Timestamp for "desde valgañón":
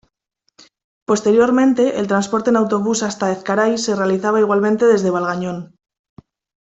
4.87-5.75